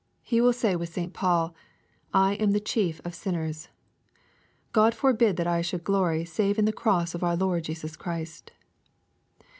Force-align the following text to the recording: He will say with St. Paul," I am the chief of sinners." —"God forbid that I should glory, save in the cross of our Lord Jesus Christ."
He 0.23 0.41
will 0.41 0.51
say 0.51 0.75
with 0.75 0.89
St. 0.89 1.13
Paul," 1.13 1.53
I 2.11 2.33
am 2.33 2.53
the 2.53 2.59
chief 2.59 2.99
of 3.05 3.13
sinners." 3.13 3.69
—"God 4.73 4.95
forbid 4.95 5.35
that 5.37 5.45
I 5.45 5.61
should 5.61 5.83
glory, 5.83 6.25
save 6.25 6.57
in 6.57 6.65
the 6.65 6.73
cross 6.73 7.13
of 7.13 7.23
our 7.23 7.35
Lord 7.35 7.65
Jesus 7.65 7.95
Christ." 7.95 8.51